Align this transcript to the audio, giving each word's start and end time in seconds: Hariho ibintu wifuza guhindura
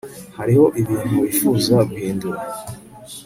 Hariho 0.37 0.65
ibintu 0.81 1.13
wifuza 1.21 1.75
guhindura 1.89 2.41